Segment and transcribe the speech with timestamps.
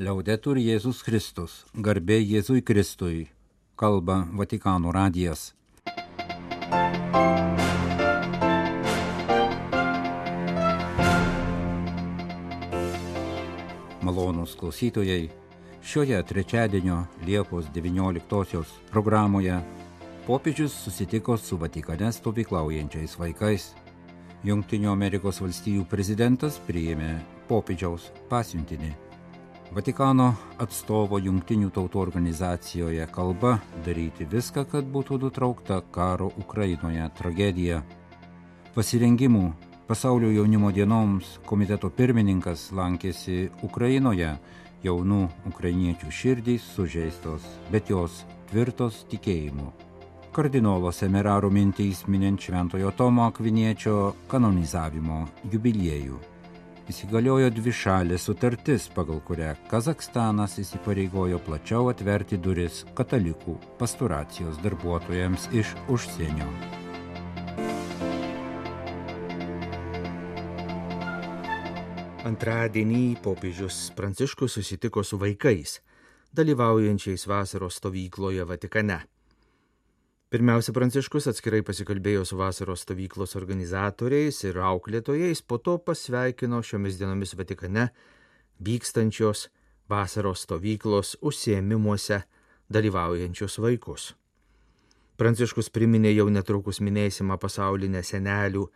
[0.00, 3.26] Liaudetur Jėzus Kristus, garbė Jėzui Kristui,
[3.76, 5.50] kalba Vatikano radijas.
[14.00, 15.28] Malonus klausytojai,
[15.84, 19.60] šioje trečiadienio Liepos 19-osios programoje
[20.24, 23.74] popiežius susitiko su Vatikane stovyklaujančiais vaikais.
[24.48, 27.18] Junktinių Amerikos valstijų prezidentas priėmė
[27.52, 29.09] popiežiaus pasiuntinį.
[29.70, 33.52] Vatikano atstovo Junktinių tautų organizacijoje kalba
[33.86, 37.76] daryti viską, kad būtų nutraukta karo Ukrainoje tragedija.
[38.74, 39.44] Pasirengimų
[39.86, 44.32] pasaulio jaunimo dienoms komiteto pirmininkas lankėsi Ukrainoje,
[44.82, 45.20] jaunų
[45.52, 49.70] ukrainiečių širdys sužeistos, bet jos tvirtos tikėjimu.
[50.34, 56.18] Kardinolo Semeraro mintys minint Šventojo Tomo Akviniečio kanonizavimo jubiliejų.
[56.90, 65.70] Įsigaliojo dvi šalės sutartis, pagal kurią Kazakstanas įsipareigojo plačiau atverti duris katalikų pasturacijos darbuotojams iš
[65.94, 66.48] užsienio.
[72.26, 75.78] Antradienį popiežius Pranciškus susitiko su vaikais,
[76.34, 78.98] dalyvaujančiais vasaros stovykloje Vatikane.
[80.30, 87.34] Pirmiausia, Pranciškus atskirai pasikalbėjo su vasaros stovyklos organizatoriais ir auklėtojais, po to pasveikino šiomis dienomis
[87.34, 87.88] Vatikane
[88.62, 89.48] vykstančios
[89.90, 92.20] vasaros stovyklos užsiemimuose
[92.70, 94.06] dalyvaujančius vaikus.
[95.18, 98.68] Pranciškus priminė jau netrukus minėsimą pasaulinę senelių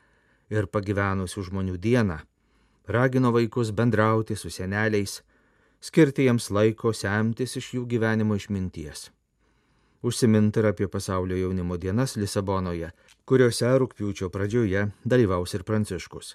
[0.51, 2.19] ir pagyvenusių žmonių dieną
[2.87, 5.21] ragino vaikus bendrauti su seneliais,
[5.81, 9.13] skirti jiems laiko semtis iš jų gyvenimo išminties.
[10.05, 12.91] Užsiminti ir apie pasaulio jaunimo dienas Lisabonoje,
[13.25, 16.35] kuriuose rūpiučio pradžioje dalyvaus ir Pranciškus.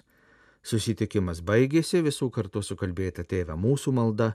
[0.66, 4.32] Susitikimas baigėsi visų kartu sukalbėta tėvę mūsų malda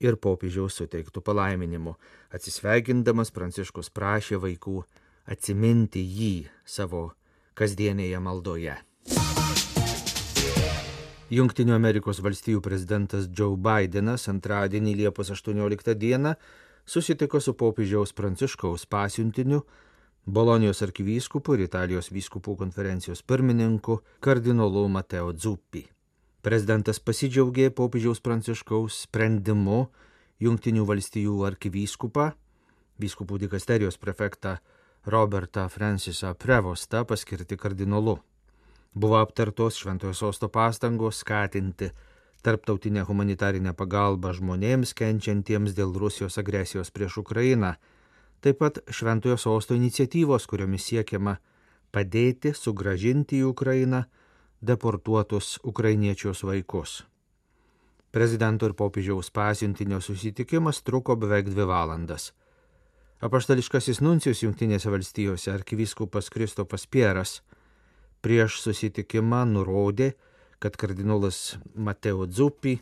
[0.00, 1.98] ir popiežiaus suteiktų palaiminimu.
[2.32, 4.78] Atsisveikindamas Pranciškus prašė vaikų
[5.28, 6.32] atsiminti jį
[6.64, 7.10] savo
[7.52, 8.80] kasdienėje maldoje.
[11.28, 16.38] Junktinių Amerikos valstijų prezidentas Joe Bidenas antradienį Liepos 18 dieną
[16.86, 19.62] susitiko su popiežiaus Pranciškaus pasiuntiniu,
[20.26, 25.82] Bolonijos arkivyskupu ir Italijos vyskupų konferencijos pirmininku kardinolu Mateo Zuppi.
[26.42, 29.88] Prezidentas pasidžiaugė popiežiaus Pranciškaus sprendimu
[30.42, 32.32] Junktinių valstijų arkivyskupą,
[33.02, 34.56] vyskupų dikasterijos prefektą
[35.06, 38.18] Robertą Francisą Prevostą paskirti kardinolu.
[38.94, 41.90] Buvo aptartos Šventojo sosto pastangos skatinti
[42.42, 47.74] tarptautinę humanitarinę pagalbą žmonėms kenčiantiems dėl Rusijos agresijos prieš Ukrainą,
[48.42, 51.36] taip pat Šventojo sosto iniciatyvos, kuriomis siekiama
[51.94, 54.04] padėti sugražinti į Ukrainą
[54.62, 57.02] deportuotus ukrainiečius vaikus.
[58.12, 62.32] Prezidento ir popiežiaus pasiuntinio susitikimas truko beveik dvi valandas.
[63.22, 67.40] Apaštališkasis nuncijus Junktinėse valstijose arkivyskupas Kristopas Pieras
[68.22, 70.12] prieš susitikimą nurodė,
[70.62, 72.76] kad kardinolas Mateo Dzupi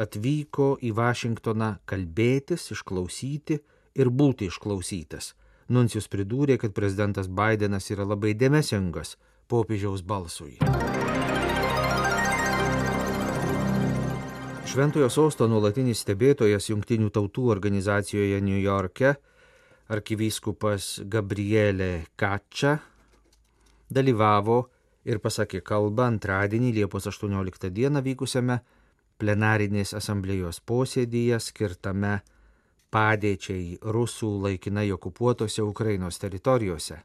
[0.00, 3.58] atvyko į Vašingtoną kalbėtis, išklausyti
[4.00, 5.34] ir būti išklausytas.
[5.68, 9.18] Nuncijus pridūrė, kad prezidentas Bidenas yra labai dėmesingas
[9.50, 10.56] popiežiaus balsui.
[14.70, 19.16] Šventojo sosto nuolatinis stebėtojas Junktinių tautų organizacijoje New York'e,
[19.90, 22.76] arkivyskupas Gabrielė Kačia,
[23.90, 24.62] dalyvavo
[25.04, 28.60] ir pasakė kalbą antradienį Liepos 18 dieną vykusiame
[29.20, 32.20] plenarinės asamblėjos posėdyje skirtame
[32.90, 37.00] padėčiai rusų laikinai okupuotose Ukrainos teritorijose.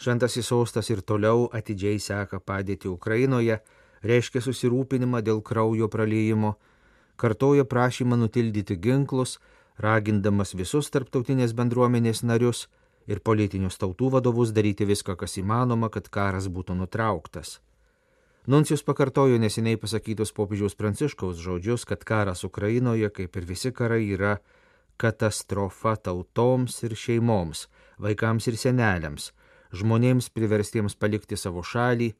[0.00, 3.60] Šventasis sostas ir toliau atidžiai seka padėti Ukrainoje,
[4.02, 6.54] reiškia susirūpinimą dėl kraujo praliejimo,
[7.20, 9.38] kartoja prašymą nutildyti ginklus,
[9.76, 12.66] ragindamas visus tarptautinės bendruomenės narius
[13.10, 17.58] ir politinius tautų vadovus daryti viską, kas įmanoma, kad karas būtų nutrauktas.
[18.46, 24.38] Nuncijus pakartojo neseniai pasakytus popiežiaus pranciškaus žodžius, kad karas Ukrainoje, kaip ir visi karai, yra
[25.00, 27.66] katastrofa tautoms ir šeimoms,
[28.00, 29.30] vaikams ir seneliams,
[29.76, 32.14] žmonėms priverstiems palikti savo šalį,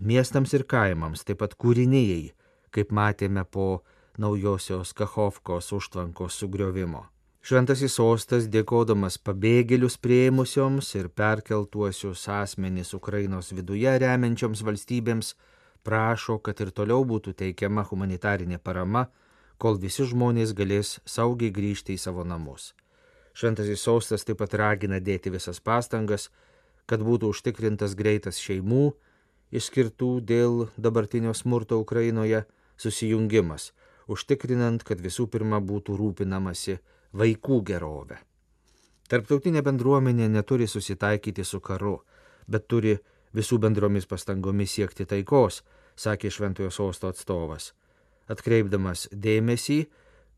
[0.00, 2.32] miestams ir kaimams, taip pat kūrinėjai,
[2.74, 3.82] kaip matėme po
[4.18, 7.06] naujosios Kachovkos užtvankos sugriovimo.
[7.40, 15.30] Šventasis sostas, dėkodamas pabėgėlius prieimusioms ir perkeltuosius asmenys Ukrainos viduje remiančioms valstybėms,
[15.82, 19.06] prašo, kad ir toliau būtų teikiama humanitarinė parama,
[19.56, 22.74] kol visi žmonės galės saugiai grįžti į savo namus.
[23.32, 26.28] Šventasis sostas taip pat ragina dėti visas pastangas,
[26.84, 28.92] kad būtų užtikrintas greitas šeimų,
[29.48, 32.44] išskirtų dėl dabartinio smurto Ukrainoje,
[32.76, 33.72] susijungimas,
[34.12, 36.82] užtikrinant, kad visų pirma būtų rūpinamasi
[37.16, 38.18] vaikų gerovę.
[39.10, 41.98] Tarptautinė bendruomenė neturi susitaikyti su karu,
[42.46, 42.98] bet turi
[43.34, 45.62] visų bendromis pastangomis siekti taikos,
[45.98, 47.72] sakė Šventojo sosto atstovas,
[48.30, 49.84] atkreipdamas dėmesį,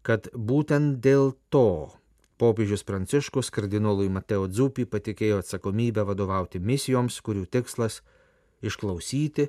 [0.03, 1.93] kad būtent dėl to
[2.41, 8.01] popiežius Pranciškus kardinolui Mateo Dzupį patikėjo atsakomybę vadovauti misijoms, kurių tikslas-
[8.69, 9.49] išklausyti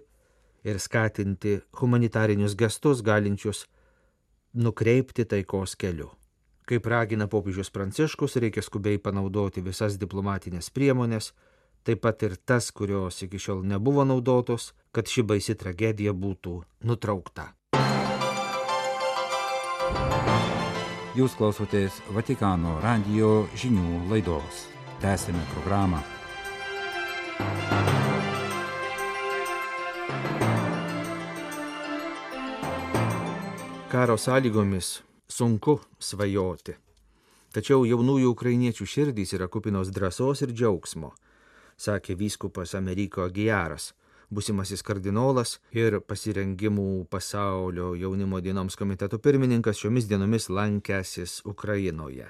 [0.63, 3.65] ir skatinti humanitarinius gestus galinčius
[4.53, 6.11] nukreipti taikos keliu.
[6.63, 11.33] Kaip ragina popiežius Pranciškus, reikia skubiai panaudoti visas diplomatinės priemonės,
[11.83, 17.51] taip pat ir tas, kurios iki šiol nebuvo naudotos, kad ši baisi tragedija būtų nutraukta.
[21.13, 24.63] Jūs klausotės Vatikano radio žinių laidos.
[25.03, 25.99] Tęsime programą.
[33.91, 36.75] Karo sąlygomis sunku svajoti.
[37.53, 41.11] Tačiau jaunųjų ukrainiečių širdys yra kupinos drąsos ir džiaugsmo,
[41.77, 43.91] sakė vyskupas Ameriko Gijaras,
[44.33, 52.29] busimasis kardinolas ir pasirengimų pasaulio jaunimo dienoms komiteto pirmininkas šiomis dienomis lankęsis Ukrainoje.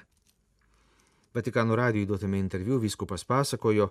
[1.34, 3.88] Vatikano radijui duotame interviu vyskupas pasakojo,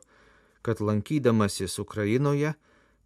[0.61, 2.53] kad lankydamasis Ukrainoje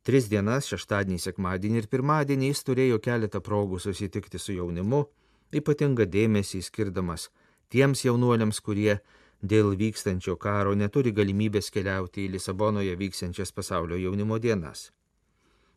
[0.08, 5.08] tris dienas, šeštadienį, sekmadienį ir pirmadienį jis turėjo keletą progų susitikti su jaunimu,
[5.56, 7.30] ypatingą dėmesį skirdamas
[7.72, 9.00] tiems jaunuoliams, kurie
[9.42, 14.92] dėl vykstančio karo neturi galimybės keliauti į Lisabonoje vyksiančias pasaulio jaunimo dienas.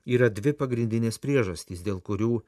[0.06, 2.40] Yra dvi pagrindinės priežastys, dėl kurių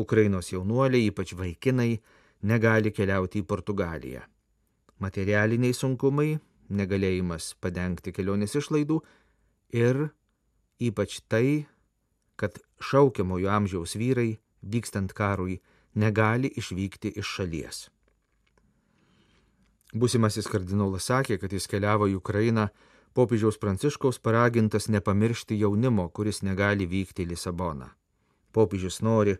[0.00, 2.00] Ukrainos jaunuoliai, ypač vaikinai,
[2.42, 4.24] negali keliauti į Portugaliją.
[5.04, 6.38] Materialiniai sunkumai,
[6.70, 9.00] negalėjimas padengti kelionės išlaidų
[9.76, 10.08] ir
[10.80, 11.66] ypač tai,
[12.40, 15.60] kad šaukiamojo amžiaus vyrai, vykstant karui,
[15.94, 17.88] negali išvykti iš šalies.
[19.94, 22.68] Būsimasis kardinolas sakė, kad jis keliavo į Ukrainą
[23.14, 27.92] popiežiaus pranciškaus paragintas nepamiršti jaunimo, kuris negali vykti į Lisaboną.
[28.54, 29.36] Popiežius nori,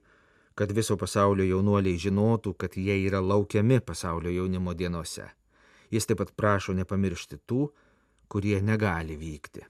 [0.54, 5.26] kad viso pasaulio jaunuoliai žinotų, kad jie yra laukiami pasaulio jaunimo dienose.
[5.90, 7.68] Jis taip pat prašo nepamiršti tų,
[8.30, 9.66] kurie negali vykti.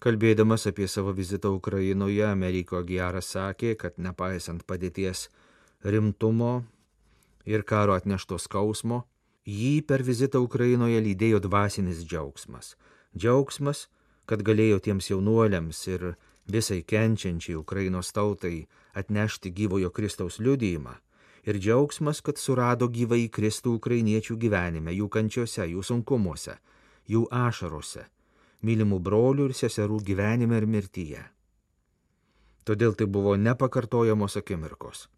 [0.00, 5.26] Kalbėdamas apie savo vizitą Ukrainoje, Ameriko Giaras sakė, kad nepaisant padėties
[5.82, 6.64] rimtumo
[7.44, 9.04] ir karo atnešto skausmo,
[9.46, 12.76] jį per vizitą Ukrainoje lydėjo dvasinis džiaugsmas.
[13.16, 13.88] Džiaugsmas,
[14.26, 16.14] kad galėjo tiems jaunuoliams ir
[16.46, 20.94] visai kenčiančiai Ukrainos tautai atnešti gyvojo Kristaus liudijimą.
[21.48, 26.58] Ir džiaugsmas, kad surado gyvai Kristų ukrainiečių gyvenime, jų kančiose, jų sunkumuose,
[27.08, 28.04] jų ašarose,
[28.60, 31.22] mylimų brolių ir seserų gyvenime ir mirtyje.
[32.68, 35.08] Todėl tai buvo nepakartojamos akimirkos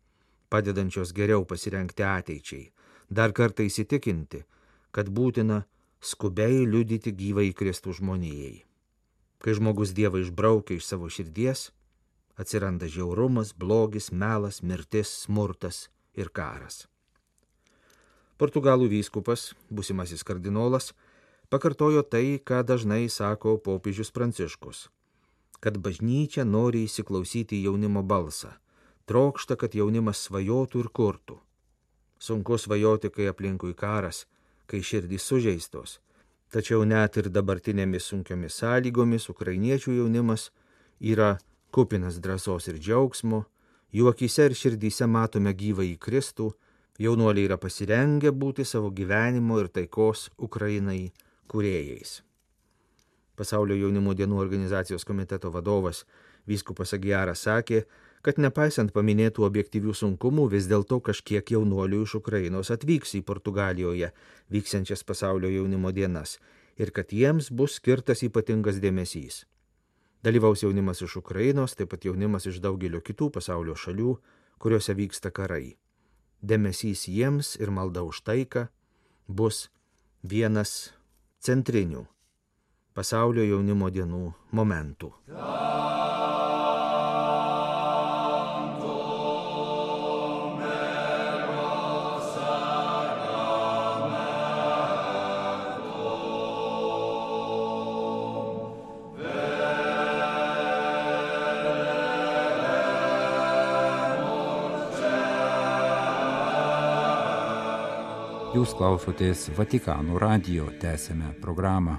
[0.53, 2.67] padedančios geriau pasirengti ateičiai,
[3.09, 4.45] dar kartą įsitikinti,
[4.93, 5.63] kad būtina
[6.05, 8.63] skubiai liudyti gyvai Kristų žmonijai.
[9.43, 11.71] Kai žmogus Dievą išbraukia iš savo širdies,
[12.39, 16.87] atsiranda žiaurumas, blogis, melas, mirtis, smurtas ir karas.
[18.39, 20.93] Portugalų vyskupas, busimasis kardinolas,
[21.53, 24.89] pakartojo tai, ką dažnai sako popiežius Pranciškus,
[25.63, 28.57] kad bažnyčia nori įsiklausyti jaunimo balsą,
[29.09, 31.39] trokšta, kad jaunimas svajotų ir kurtų.
[32.23, 34.27] Sunku svajoti, kai aplinkui karas,
[34.67, 35.99] kai širdys sužeistos.
[36.53, 40.51] Tačiau net ir dabartinėmis sunkiomis sąlygomis ukrainiečių jaunimas
[41.01, 41.39] yra
[41.73, 43.45] kupinas drąsos ir džiaugsmo,
[43.93, 46.51] jų akise ir širdyse matome gyvą į Kristų,
[47.01, 51.13] jaunuoliai yra pasirengę būti savo gyvenimo ir taikos Ukrainai
[51.49, 52.21] kuriejais.
[53.37, 56.05] Pasaulio jaunimo dienų organizacijos komiteto vadovas
[56.47, 57.85] Vyskupas Agijaras sakė,
[58.23, 64.13] kad nepaisant paminėtų objektyvių sunkumų, vis dėlto kažkiek jaunuolių iš Ukrainos atvyks į Portugalijoje
[64.53, 66.39] vyksiančias pasaulio jaunimo dienas
[66.77, 69.45] ir kad jiems bus skirtas ypatingas dėmesys.
[70.23, 74.15] Dalyvaus jaunimas iš Ukrainos, taip pat jaunimas iš daugelio kitų pasaulio šalių,
[74.63, 75.77] kuriuose vyksta karai.
[76.43, 78.69] Dėmesys jiems ir malda už taiką
[79.27, 79.69] bus
[80.23, 80.93] vienas
[81.43, 82.12] centrinių
[82.95, 85.13] pasaulio jaunimo dienų momentų.
[108.53, 111.97] Jūs klausotės Vatikano radio, tęsėme programą.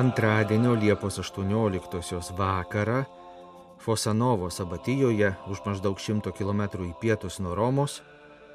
[0.00, 3.04] Antradienio Liepos 18 vakarą
[3.78, 7.98] Fosanovo sabatijoje už maždaug 100 km į pietus nuo Romos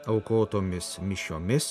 [0.10, 1.68] aukotomis mišiomis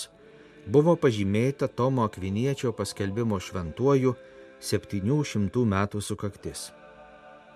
[0.70, 4.14] buvo pažymėta Tomo Akviniečio paskelbimo šventuoju
[4.62, 6.70] 700 metų sukaktis.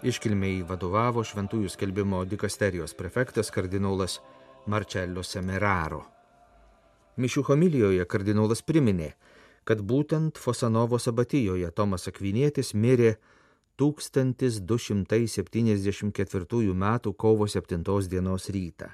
[0.02, 4.18] Iškilmiai vadovavo šventųjų skelbimo dikasterijos prefektas kardinolas
[4.66, 6.02] Marcello Semeraro.
[7.14, 9.12] Mišių homilijoje kardinolas priminė,
[9.68, 13.20] kad būtent Fosanovo sabatijoje Tomas Akvinietis mirė
[13.76, 17.12] 1274 m.
[17.12, 18.88] kovo 7 dienos rytą.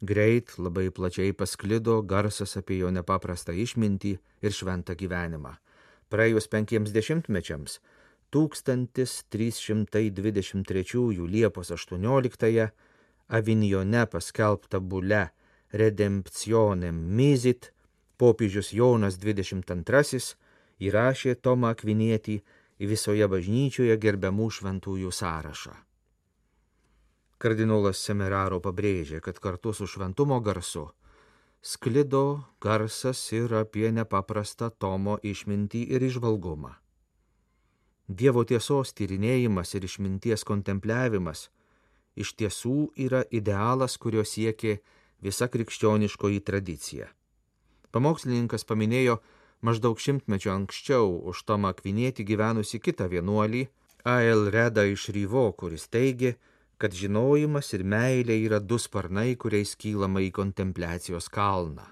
[0.00, 5.56] Greit labai plačiai pasklido garsas apie jo nepaprastą išmintį ir šventą gyvenimą.
[6.12, 7.80] Praėjus penkiems dešimtmečiams,
[8.30, 12.70] 1323 Liepos 18
[13.28, 15.30] Avinjone paskelbta bule
[15.72, 17.72] Redemptionem Mizit,
[18.20, 20.22] popiežius Jonas XXII
[20.88, 22.38] įrašė Tomą Akvinietį
[22.78, 25.74] į visoje bažnyčioje gerbiamų šventųjų sąrašą.
[27.38, 30.88] Kardinolas Semeraro pabrėžė, kad kartu su šventumo garsu
[31.62, 36.74] sklido garsas ir apie nepaprastą Tomo išmintį ir išvalgumą.
[38.08, 41.48] Dievo tiesos tyrinėjimas ir išminties kontempliavimas
[42.16, 44.78] iš tiesų yra idealas, kurio siekė
[45.22, 47.10] visa krikščioniškoji tradicija.
[47.94, 49.18] Pamokslininkas paminėjo
[49.64, 53.66] maždaug šimtmečio anksčiau už Tomą Akvinietį gyvenusi kitą vienuolį,
[54.04, 54.50] A.L.
[54.54, 56.36] Reda iš Ryvo, kuris teigė,
[56.78, 61.88] kad žinojimas ir meilė yra du sparnai, kuriais kylama į kontempliacijos kalną.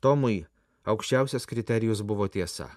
[0.00, 0.44] Tomui
[0.86, 2.68] aukščiausias kriterijus buvo tiesa.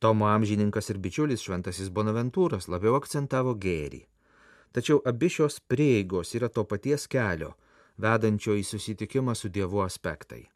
[0.00, 4.04] Tomo amžininkas ir bičiulis šventasis Bonaventūras labiau akcentavo gėrį.
[4.72, 7.56] Tačiau abi šios prieigos yra to paties kelio,
[7.98, 10.46] vedančio į susitikimą su Dievu aspektai.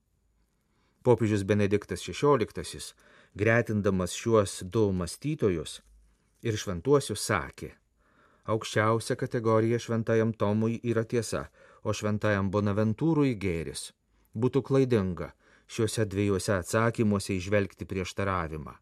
[1.05, 2.95] Popiežius Benediktas XVI,
[3.37, 5.83] gretindamas šiuos du mąstytojus
[6.49, 7.75] ir šventuosius, sakė,
[8.49, 11.43] aukščiausia kategorija šventajam Tomui yra tiesa,
[11.85, 13.91] o šventajam Bonaventūrui gėris.
[14.33, 15.29] Būtų klaidinga
[15.69, 18.73] šiuose dviejose atsakymuose išvelgti prieštaravimą.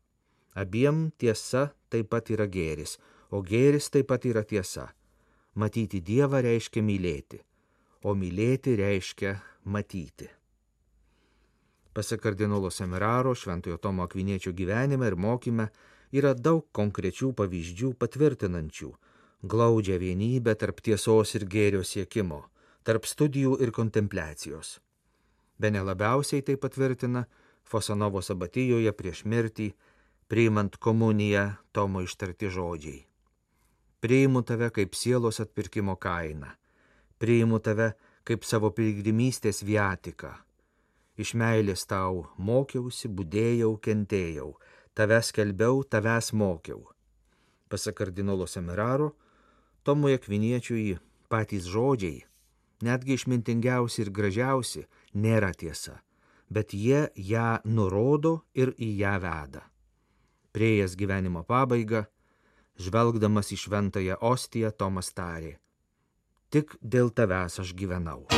[0.62, 3.00] Abiem tiesa taip pat yra gėris,
[3.34, 4.92] o gėris taip pat yra tiesa.
[5.58, 7.42] Matyti Dievą reiškia mylėti,
[8.06, 10.30] o mylėti reiškia matyti.
[11.92, 15.68] Pasak kardinolo Semiraro, Šventojo Tomo Akviniečio gyvenime ir mokyme
[16.12, 18.92] yra daug konkrečių pavyzdžių patvirtinančių
[19.42, 22.44] glaudžią vienybę tarp tiesos ir gėrio siekimo,
[22.86, 24.78] tarp studijų ir kontempliacijos.
[25.58, 27.26] Bene labiausiai tai patvirtina
[27.62, 29.72] Fosanovo sabatijoje prieš mirtį,
[30.28, 33.02] priimant komuniją Tomo ištarti žodžiai.
[34.00, 36.48] Priimu tave kaip sielos atpirkimo kainą,
[37.18, 37.92] priimu tave
[38.24, 40.32] kaip savo piligrimystės viatiką
[41.16, 44.52] iš meilės tau mokiausi, būdėjau, kentėjau,
[44.96, 46.86] tavęs kelbiau, tavęs mokiau.
[47.68, 49.12] Pasak kardinolo Semiraro,
[49.82, 50.98] Tomui Akviniečiui
[51.32, 52.22] patys žodžiai,
[52.84, 55.98] netgi išmintingiausi ir gražiausi, nėra tiesa,
[56.52, 59.64] bet jie ją nurodo ir į ją veda.
[60.52, 62.04] Priejas gyvenimo pabaigą,
[62.76, 65.56] žvelgdamas į šventąją ostiją, Tomas tarė,
[66.52, 68.28] tik dėl tavęs aš gyvenau.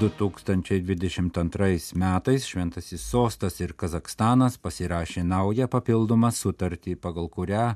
[0.00, 7.66] 2022 metais Šventasis Sostas ir Kazakstanas pasirašė naują papildomą sutartį, pagal kurią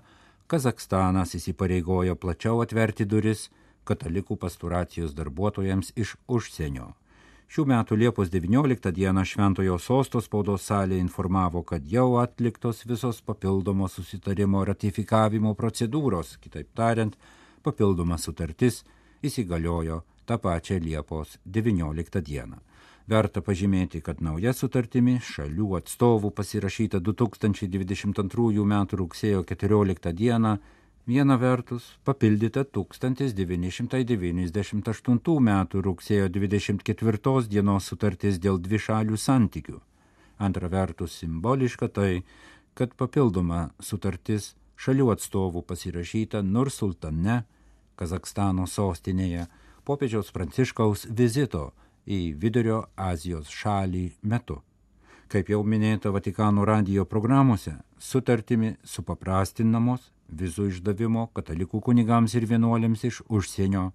[0.49, 3.50] Kazakstanas įsipareigojo plačiau atverti duris
[3.85, 6.95] katalikų pasturacijos darbuotojams iš užsienio.
[7.52, 14.00] Šių metų Liepos 19 dieną Šventojo Sostos spaudos salė informavo, kad jau atliktos visos papildomos
[14.00, 17.21] susitarimo ratifikavimo procedūros, kitaip tariant,
[17.61, 18.81] papildoma sutartis
[19.21, 22.57] įsigaliojo tą pačią Liepos 19 dieną.
[23.09, 28.87] Verta pažymėti, kad nauja sutartimi šalių atstovų pasirašyta 2022 m.
[29.00, 30.59] rugsėjo 14 d.
[31.07, 35.66] viena vertus papildyta 1998 m.
[35.88, 39.81] rugsėjo 24 dienos sutartis dėl dvišalių santykių.
[40.38, 42.25] Antra vertus simboliška tai,
[42.75, 47.45] kad papildoma sutartis šalių atstovų pasirašyta Nursultane,
[47.95, 49.47] Kazakstano sostinėje,
[49.84, 51.72] popiežiaus Pranciškaus vizito
[52.06, 54.62] į Vidurio Azijos šalį metu.
[55.28, 63.22] Kaip jau minėta Vatikano radijo programuose, sutartimi supaprastinamos vizų išdavimo katalikų kunigams ir vienuolėms iš
[63.28, 63.92] užsienio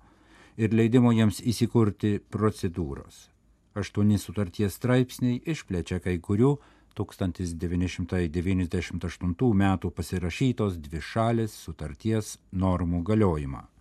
[0.57, 3.29] ir leidimo jiems įsikurti procedūros.
[3.77, 6.57] Aštuoni sutarties straipsniai išplečia kai kurių
[6.99, 9.77] 1998 m.
[9.95, 13.78] pasirašytos dvi šalės sutarties normų galiojimą.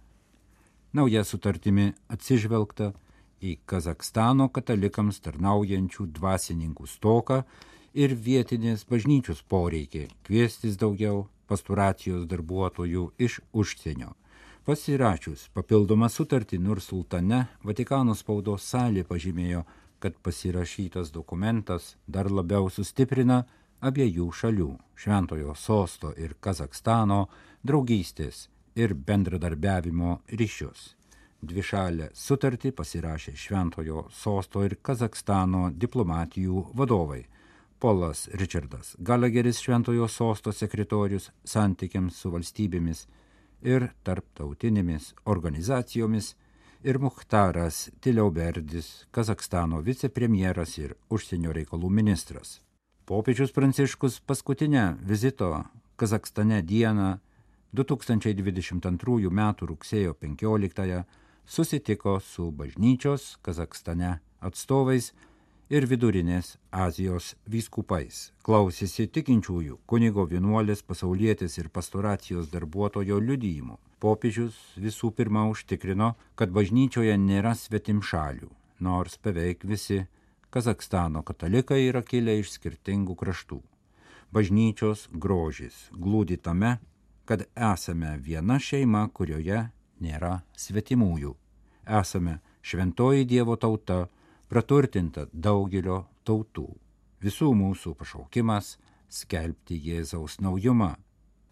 [0.97, 2.93] Nauja sutartimi atsižvelgta
[3.45, 7.43] į Kazakstano katalikams tarnaujančių dvasininkų stoką
[7.93, 14.15] ir vietinės bažnyčios poreikį kviestis daugiau pasturacijos darbuotojų iš užsienio.
[14.65, 19.65] Pasirašius papildomą sutartį Nursultane, Vatikano spaudos salė pažymėjo,
[20.01, 23.43] kad pasirašytas dokumentas dar labiau sustiprina
[23.81, 27.29] abiejų šalių- Šventojo sosto ir Kazakstano
[27.65, 30.95] draugystės ir bendradarbiavimo ryšius.
[31.39, 37.25] Dvišalę sutartį pasirašė Šventojo sosto ir Kazakstano diplomatijų vadovai.
[37.79, 43.05] Polas Richardas Galageris Šventojo sosto sekretorius santykiams su valstybėmis
[43.63, 46.33] ir tarptautinėmis organizacijomis
[46.83, 52.59] ir Muhtaras Tiliauberdis, Kazakstano vicepremjeras ir užsienio reikalų ministras.
[53.07, 55.65] Popiežius Pranciškus paskutinę vizito
[55.97, 57.19] Kazakstane dieną
[57.73, 59.41] 2022 m.
[59.61, 61.05] rugsėjo 15
[61.45, 65.13] susitiko su bažnyčios Kazakstane atstovais
[65.69, 68.33] ir vidurinės Azijos vyskupais.
[68.41, 73.77] Klausėsi tikinčiųjų kunigo vienuolės pasaulietės ir pastoracijos darbuotojo liudyjimų.
[74.01, 78.49] Popiežius visų pirma užtikrino, kad bažnyčioje nėra svetim šalių,
[78.81, 80.07] nors beveik visi
[80.49, 83.59] Kazakstano katalikai yra kilę iš skirtingų kraštų.
[84.33, 86.79] Bažnyčios grožis glūdi tame,
[87.29, 87.43] kad
[87.73, 89.67] esame viena šeima, kurioje
[90.01, 91.35] nėra svetimųjų.
[92.01, 94.07] Esame šventoji Dievo tauta,
[94.49, 96.71] praturtinta daugelio tautų.
[97.21, 98.79] Visų mūsų pašaukimas-
[99.19, 100.95] skelbti Jėzaus naujumą.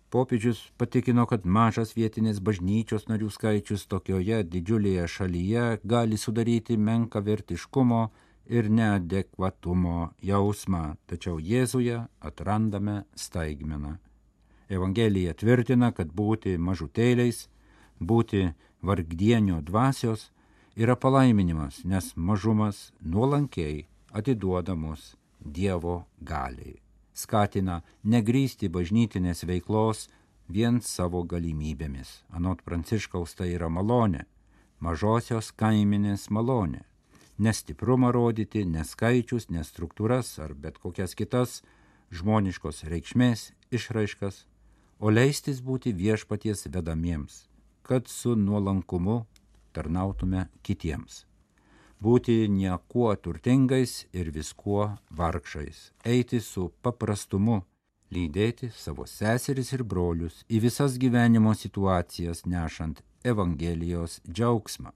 [0.09, 8.11] Popiežius patikino, kad mažas vietinės bažnyčios narių skaičius tokioje didžiulėje šalyje gali sudaryti menką vertiškumo
[8.47, 14.06] ir neadekvatumo jausmą, tačiau Jėzuje atrandame staigmeną.
[14.69, 17.47] Evangelija tvirtina, kad būti mažutėliais
[18.01, 20.31] būti vargdienio dvasios
[20.77, 26.81] yra palaiminimas, nes mažumas nuolankiai atiduoda mus Dievo galiai.
[27.15, 30.09] Skatina negrysti bažnytinės veiklos
[30.49, 32.25] vien savo galimybėmis.
[32.35, 34.25] Anot Pranciškaus tai yra malonė,
[34.81, 36.83] mažosios kaiminės malonė.
[37.39, 41.63] Nestiprumą rodyti, neskaičius, nestruktūras ar bet kokias kitas
[42.11, 44.47] žmoniškos reikšmės išraiškas,
[44.99, 47.47] o leistis būti viešpaties vedamiems
[47.87, 49.25] kad su nuolankumu
[49.73, 51.23] tarnautume kitiems.
[52.03, 57.61] Būti niekuo turtingais ir viskuo vargšais, eiti su paprastumu,
[58.13, 64.91] lydėti savo seseris ir brolius į visas gyvenimo situacijas nešant Evangelijos džiaugsmą.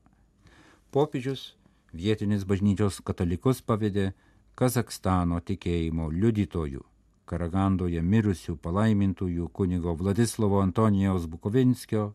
[0.91, 1.55] Popiežius
[1.95, 4.11] vietinis bažnyčios katalikus pavedė
[4.59, 6.83] Kazakstano tikėjimo liudytojų,
[7.31, 12.09] Karagandoje mirusių palaimintųjų kunigo Vladislavo Antonijaus Bukovinskio,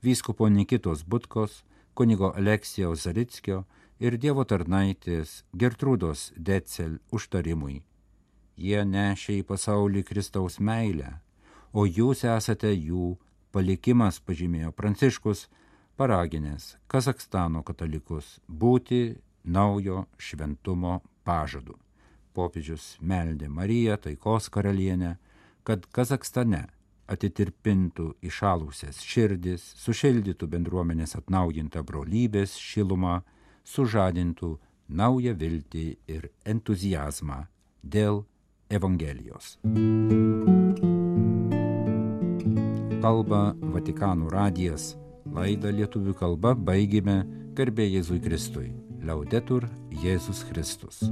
[0.00, 3.64] vyskupo Nikitos Butkos, kunigo Aleksijaus Zarickio
[4.00, 7.82] ir Dievo tarnaitės Gertrūdos Decel užtarimui.
[8.56, 11.18] Jie nešė į pasaulį Kristaus meilę,
[11.72, 13.14] o jūs esate jų
[13.52, 15.48] palikimas, pažymėjo Pranciškus,
[16.00, 21.76] paraginęs Kazakstano katalikus būti naujo šventumo pažadu.
[22.34, 25.16] Popiežius meldė Mariją, taikos karalienę,
[25.64, 26.66] kad Kazakstane
[27.10, 33.20] atitirpintų išalusias širdis, sušildytų bendruomenės atnaujintą brolybės šilumą,
[33.64, 34.54] sužadintų
[34.88, 37.44] naują viltį ir entuzijazmą
[37.82, 38.24] dėl
[38.72, 39.58] Evangelijos.
[43.04, 43.42] Kalba
[43.74, 44.94] Vatikanų radijas.
[45.34, 47.22] Laidą lietuvių kalba baigėme
[47.56, 48.72] garbė Jėzui Kristui.
[49.04, 49.66] Laudetur
[50.00, 51.02] Jėzus Kristus.